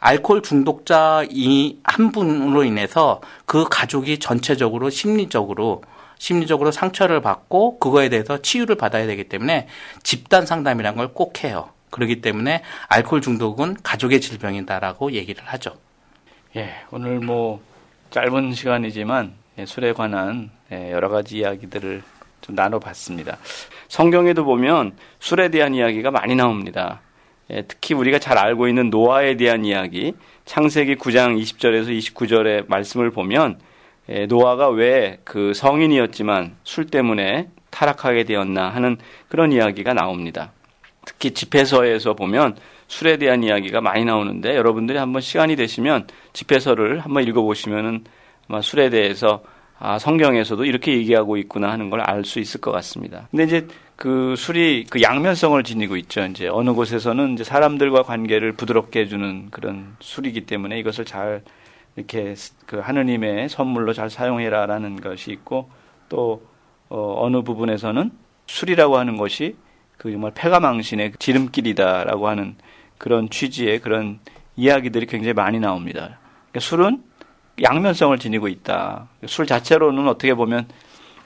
알코올 0.00 0.42
중독자 0.42 1.24
이 1.30 1.78
한 1.84 2.10
분으로 2.12 2.64
인해서 2.64 3.20
그 3.46 3.64
가족이 3.68 4.18
전체적으로 4.18 4.90
심리적으로 4.90 5.82
심리적으로 6.18 6.70
상처를 6.70 7.20
받고 7.22 7.78
그거에 7.78 8.08
대해서 8.08 8.40
치유를 8.42 8.76
받아야 8.76 9.06
되기 9.06 9.24
때문에 9.24 9.68
집단 10.02 10.44
상담이란 10.46 10.96
걸 10.96 11.08
꼭 11.14 11.44
해요. 11.44 11.70
그렇기 11.90 12.20
때문에 12.20 12.62
알코올 12.88 13.20
중독은 13.20 13.78
가족의 13.82 14.20
질병이다라고 14.20 15.12
얘기를 15.12 15.42
하죠. 15.44 15.76
예, 16.56 16.74
오늘 16.92 17.20
뭐 17.20 17.60
짧은 18.10 18.52
시간이지만 18.54 19.32
예, 19.58 19.66
술에 19.66 19.92
관한 19.92 20.50
예, 20.72 20.92
여러 20.92 21.08
가지 21.08 21.38
이야기들을 21.38 22.02
좀 22.42 22.54
나눠봤습니다. 22.54 23.38
성경에도 23.88 24.44
보면 24.44 24.96
술에 25.18 25.48
대한 25.48 25.74
이야기가 25.74 26.10
많이 26.10 26.34
나옵니다. 26.36 27.00
예, 27.50 27.62
특히 27.66 27.94
우리가 27.94 28.18
잘 28.18 28.38
알고 28.38 28.68
있는 28.68 28.90
노아에 28.90 29.36
대한 29.36 29.64
이야기, 29.64 30.14
창세기 30.44 30.96
9장 30.96 31.40
20절에서 31.40 31.96
29절의 31.98 32.68
말씀을 32.68 33.10
보면 33.10 33.58
예, 34.08 34.26
노아가 34.26 34.68
왜 34.68 35.18
그 35.24 35.52
성인이었지만 35.54 36.56
술 36.64 36.86
때문에 36.86 37.48
타락하게 37.70 38.24
되었나 38.24 38.68
하는 38.68 38.96
그런 39.28 39.52
이야기가 39.52 39.94
나옵니다. 39.94 40.52
특히 41.04 41.30
집회서에서 41.32 42.14
보면 42.14 42.56
술에 42.88 43.16
대한 43.16 43.44
이야기가 43.44 43.80
많이 43.80 44.04
나오는데 44.04 44.56
여러분들이 44.56 44.98
한번 44.98 45.22
시간이 45.22 45.54
되시면 45.56 46.08
집회서를 46.32 47.00
한번 47.00 47.26
읽어보시면은 47.26 48.04
아마 48.48 48.60
술에 48.60 48.90
대해서 48.90 49.42
아, 49.82 49.98
성경에서도 49.98 50.64
이렇게 50.66 50.92
얘기하고 50.92 51.36
있구나 51.38 51.70
하는 51.72 51.88
걸 51.90 52.00
알 52.00 52.24
수 52.24 52.38
있을 52.38 52.60
것 52.60 52.70
같습니다. 52.70 53.28
근데 53.30 53.44
이제 53.44 53.66
그 53.96 54.34
술이 54.36 54.84
그 54.90 55.00
양면성을 55.02 55.62
지니고 55.62 55.96
있죠. 55.96 56.22
이제 56.26 56.48
어느 56.48 56.72
곳에서는 56.74 57.32
이제 57.32 57.44
사람들과 57.44 58.02
관계를 58.02 58.52
부드럽게 58.52 59.00
해주는 59.00 59.48
그런 59.50 59.96
술이기 60.00 60.42
때문에 60.42 60.78
이것을 60.78 61.06
잘 61.06 61.42
이렇게 61.96 62.34
그 62.66 62.78
하느님의 62.78 63.48
선물로 63.48 63.94
잘 63.94 64.10
사용해라라는 64.10 65.00
것이 65.00 65.32
있고 65.32 65.70
또 66.10 66.42
어, 66.90 67.24
어느 67.24 67.42
부분에서는 67.42 68.10
술이라고 68.46 68.98
하는 68.98 69.16
것이 69.16 69.56
그 69.96 70.10
정말 70.10 70.32
패가망신의 70.34 71.12
지름길이다라고 71.18 72.28
하는 72.28 72.56
그런 72.98 73.30
취지의 73.30 73.80
그런 73.80 74.18
이야기들이 74.56 75.06
굉장히 75.06 75.32
많이 75.32 75.58
나옵니다. 75.58 76.18
그러니까 76.50 76.60
술은 76.60 77.02
양면성을 77.62 78.18
지니고 78.18 78.48
있다. 78.48 79.08
술 79.26 79.46
자체로는 79.46 80.08
어떻게 80.08 80.34
보면 80.34 80.66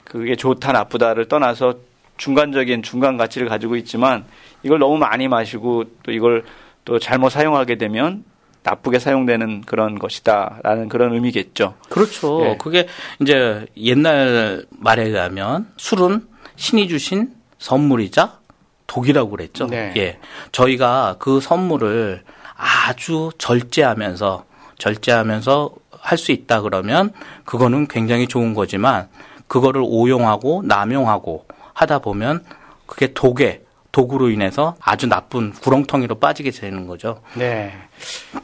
그게 0.05 0.37
좋다 0.37 0.73
나쁘다를 0.73 1.29
떠나서 1.29 1.75
중간적인 2.17 2.83
중간 2.83 3.17
가치를 3.17 3.49
가지고 3.49 3.77
있지만 3.77 4.25
이걸 4.63 4.79
너무 4.79 4.99
많이 4.99 5.29
마시고 5.29 5.85
또 6.03 6.13
이걸 6.13 6.45
또 6.85 6.99
잘못 6.99 7.31
사용하게 7.31 7.77
되면 7.77 8.25
나쁘게 8.63 8.99
사용되는 8.99 9.63
그런 9.63 9.99
것이다라는 9.99 10.89
그런 10.89 11.13
의미겠죠. 11.13 11.75
그렇죠. 11.91 12.47
예. 12.47 12.57
그게 12.57 12.87
이제 13.21 13.67
옛날 13.77 14.65
말에 14.71 15.05
의하면 15.05 15.69
술은 15.77 16.27
신이 16.57 16.89
주신 16.89 17.33
선물이자 17.59 18.39
독이라고 18.87 19.31
그랬죠. 19.31 19.67
네. 19.67 19.93
예. 19.97 20.19
저희가 20.53 21.17
그 21.19 21.41
선물을 21.41 22.23
아주 22.57 23.31
절제하면서 23.39 24.45
절제하면서 24.79 25.75
할 26.05 26.19
수 26.19 26.33
있다 26.33 26.61
그러면 26.61 27.13
그거는 27.47 27.89
굉장히 27.89 28.29
좋은 28.29 28.53
거지만 28.53 29.09
그거를 29.49 29.83
오용하고 29.85 30.63
남용하고 30.65 31.47
하다 31.73 32.01
보면 32.01 32.45
그게 32.87 33.13
독에 33.15 33.63
도구로 33.91 34.29
인해서 34.29 34.77
아주 34.81 35.07
나쁜 35.07 35.53
구렁텅이로 35.53 36.17
빠지게 36.17 36.51
되는 36.51 36.87
거죠. 36.87 37.23
네. 37.35 37.73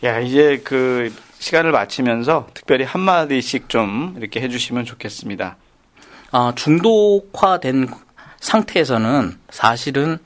야, 0.05 0.21
이제 0.21 0.63
그 0.65 1.13
시간을 1.39 1.73
마치면서 1.73 2.47
특별히 2.55 2.85
한마디씩 2.85 3.69
좀 3.69 4.15
이렇게 4.17 4.41
해주시면 4.41 4.85
좋겠습니다. 4.87 5.57
아, 6.33 6.53
중독화된 6.55 7.89
상태에서는 8.41 9.39
사실은 9.51 10.19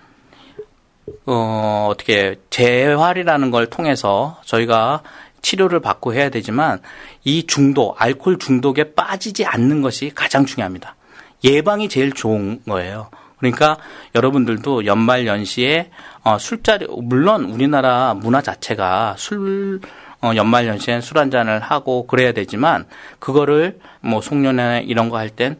어, 1.27 1.89
어떻게 1.91 2.37
재활이라는 2.51 3.51
걸 3.51 3.67
통해서 3.67 4.41
저희가 4.45 5.03
치료를 5.45 5.79
받고 5.79 6.15
해야 6.15 6.31
되지만 6.31 6.81
이 7.23 7.47
중독, 7.47 7.95
알코올 8.03 8.39
중독에 8.39 8.95
빠지지 8.95 9.45
않는 9.45 9.83
것이 9.83 10.11
가장 10.15 10.45
중요합니다. 10.47 10.97
예방이 11.45 11.89
제일 11.89 12.13
좋은 12.13 12.61
거예요. 12.67 13.11
그러니까 13.39 13.77
여러분들도 14.15 14.87
연말 14.87 15.27
연시에 15.27 15.91
어, 16.23 16.39
술자리 16.39 16.87
물론 17.03 17.45
우리나라 17.45 18.15
문화 18.15 18.41
자체가 18.41 19.17
술 19.19 19.81
어, 20.23 20.33
연말 20.35 20.67
연시에 20.67 21.03
술한 21.03 21.31
잔을 21.31 21.61
하고 21.61 22.07
그래야 22.07 22.33
되지만 22.33 22.87
그거를 23.19 23.79
뭐 24.01 24.23
송년회 24.23 24.85
이런 24.87 25.11
거 25.11 25.19
할 25.19 25.29
땐 25.29 25.59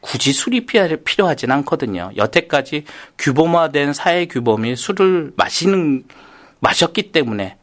굳이 0.00 0.32
술이 0.32 0.64
필요하진 0.64 1.52
않거든요. 1.52 2.10
여태까지 2.16 2.84
규범화된 3.18 3.92
사회 3.92 4.26
규범이 4.26 4.74
술을 4.74 5.32
마시는 5.36 6.04
마셨기 6.60 7.12
때문에 7.12 7.56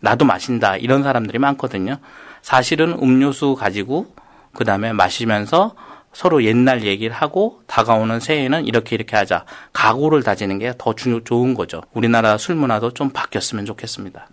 나도 0.00 0.24
마신다 0.24 0.76
이런 0.76 1.02
사람들이 1.02 1.38
많거든요. 1.38 1.98
사실은 2.42 2.92
음료수 3.02 3.54
가지고 3.54 4.06
그 4.54 4.64
다음에 4.64 4.92
마시면서 4.92 5.74
서로 6.12 6.42
옛날 6.44 6.84
얘기를 6.84 7.14
하고 7.14 7.60
다가오는 7.66 8.18
새해에는 8.20 8.64
이렇게 8.66 8.96
이렇게 8.96 9.16
하자. 9.16 9.44
각오를 9.72 10.22
다지는 10.22 10.58
게 10.58 10.72
더 10.78 10.94
좋은 10.94 11.54
거죠. 11.54 11.82
우리나라 11.92 12.38
술 12.38 12.54
문화도 12.54 12.92
좀 12.94 13.10
바뀌었으면 13.10 13.66
좋겠습니다. 13.66 14.28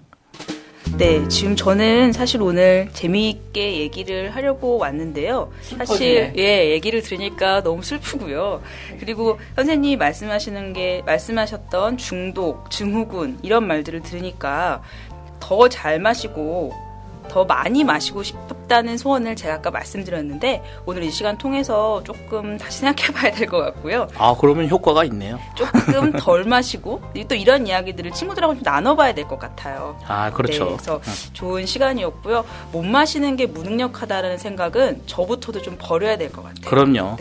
네, 0.97 1.27
지금 1.27 1.55
저는 1.57 2.13
사실 2.13 2.41
오늘 2.41 2.87
재미있게 2.93 3.79
얘기를 3.79 4.33
하려고 4.33 4.77
왔는데요. 4.77 5.51
사실 5.77 6.31
예, 6.37 6.69
얘기를 6.71 7.01
들으니까 7.01 7.63
너무 7.63 7.81
슬프고요. 7.83 8.61
그리고 8.99 9.37
선생님이 9.55 9.97
말씀하시는 9.97 10.71
게 10.73 11.01
말씀하셨던 11.05 11.97
중독, 11.97 12.71
증후군 12.71 13.39
이런 13.41 13.67
말들을 13.67 14.03
들으니까 14.03 14.83
더 15.45 15.69
잘 15.69 15.99
마시고 15.99 16.73
더 17.29 17.43
많이 17.45 17.83
마시고 17.83 18.21
싶다는 18.23 18.97
소원을 18.97 19.35
제가 19.35 19.55
아까 19.55 19.69
말씀드렸는데 19.71 20.63
오늘 20.85 21.03
이 21.03 21.11
시간 21.11 21.37
통해서 21.37 22.03
조금 22.03 22.57
다시 22.57 22.79
생각해 22.79 23.11
봐야 23.13 23.31
될 23.31 23.47
것 23.47 23.57
같고요. 23.59 24.07
아, 24.17 24.35
그러면 24.39 24.69
효과가 24.69 25.03
있네요. 25.05 25.39
조금 25.55 26.11
덜 26.17 26.45
마시고 26.45 27.01
또 27.27 27.35
이런 27.35 27.65
이야기들을 27.67 28.11
친구들하고 28.11 28.55
좀 28.55 28.63
나눠 28.63 28.95
봐야 28.95 29.13
될 29.13 29.27
것 29.27 29.37
같아요. 29.39 29.97
아, 30.07 30.31
그렇죠. 30.31 30.65
네, 30.65 30.71
그래서 30.71 31.01
좋은 31.33 31.65
시간이었고요. 31.65 32.45
못 32.71 32.83
마시는 32.83 33.35
게 33.35 33.45
무능력하다는 33.47 34.37
생각은 34.37 35.01
저부터도 35.07 35.61
좀 35.63 35.75
버려야 35.79 36.17
될 36.17 36.31
것 36.31 36.43
같아요. 36.43 36.61
그럼요. 36.69 37.17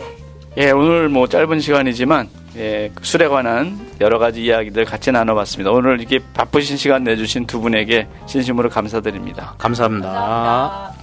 네. 0.55 0.67
예, 0.67 0.71
오늘 0.71 1.09
뭐 1.09 1.27
짧은 1.27 1.59
시간이지만 1.59 2.29
예, 2.57 2.91
술에 3.01 3.27
관한 3.27 3.77
여러 3.99 4.17
가지 4.17 4.43
이야기들 4.43 4.85
같이 4.85 5.11
나눠봤습니다. 5.11 5.71
오늘 5.71 5.99
이렇게 5.99 6.19
바쁘신 6.33 6.77
시간 6.77 7.03
내주신 7.03 7.47
두 7.47 7.59
분에게 7.59 8.07
진심으로 8.27 8.69
감사드립니다. 8.69 9.55
감사합니다. 9.57 10.07
감사합니다. 10.11 10.93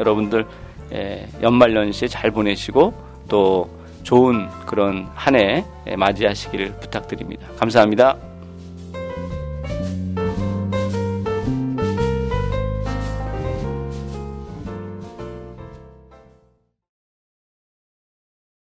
여러분들 0.00 0.46
예, 0.92 1.26
연말 1.42 1.74
연시 1.74 2.08
잘 2.08 2.30
보내시고 2.30 2.92
또 3.28 3.70
좋은 4.02 4.48
그런 4.66 5.08
한 5.14 5.34
해 5.36 5.64
맞이하시기를 5.96 6.78
부탁드립니다. 6.80 7.46
감사합니다. 7.58 8.16